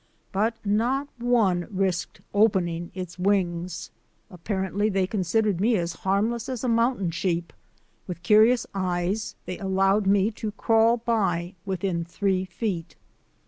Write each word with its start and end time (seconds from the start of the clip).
But 0.31 0.55
not 0.65 1.09
one 1.19 1.67
risked 1.69 2.21
opening 2.33 2.89
its 2.95 3.19
wings. 3.19 3.91
Ap 4.31 4.43
parently 4.43 4.91
they 4.91 5.05
considered 5.05 5.61
me 5.61 5.75
as 5.77 5.93
harmless 6.01 6.49
as 6.49 6.63
a 6.63 6.67
moun 6.67 6.97
tain 6.97 7.11
sheep. 7.11 7.53
With 8.07 8.23
curious 8.23 8.65
eyes, 8.73 9.35
they 9.45 9.59
allowed 9.59 10.07
me 10.07 10.31
to 10.31 10.53
crawl 10.53 10.97
by 10.97 11.53
within 11.67 12.03
three 12.03 12.45
feet. 12.45 12.95